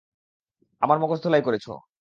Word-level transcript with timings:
আমার 0.81 0.97
মগজ 0.99 1.19
ধোলাই 1.23 1.41
করেছ। 1.41 1.65